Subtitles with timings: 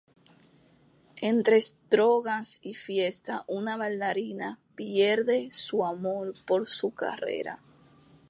[1.21, 7.59] Entre drogas y fiestas una bailarina pierde su amor por su carrera.